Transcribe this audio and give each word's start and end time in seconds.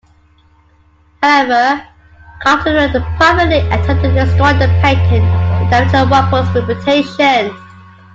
However, 1.21 1.85
Carteret 2.41 2.91
privately 3.17 3.57
attempted 3.69 4.01
to 4.15 4.25
destroy 4.25 4.51
the 4.53 4.65
patent 4.81 5.05
to 5.21 5.69
damage 5.69 6.09
Walpole's 6.09 6.49
reputation. 6.55 7.55